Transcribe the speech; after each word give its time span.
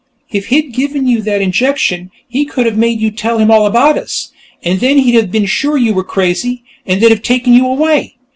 If 0.31 0.47
he'd 0.47 0.71
given 0.73 1.05
you 1.07 1.21
that 1.21 1.43
injection, 1.43 2.09
he 2.27 2.43
could 2.43 2.65
have 2.65 2.75
made 2.75 2.99
you 2.99 3.11
tell 3.11 3.37
him 3.37 3.51
all 3.51 3.67
about 3.67 3.99
us, 3.99 4.31
and 4.63 4.79
then 4.79 4.97
he'd 4.97 5.13
have 5.13 5.31
been 5.31 5.45
sure 5.45 5.77
you 5.77 5.93
were 5.93 6.03
crazy, 6.03 6.63
and 6.87 6.99
they'd 6.99 7.11
have 7.11 7.21
taken 7.21 7.53
you 7.53 7.67
away. 7.67 8.15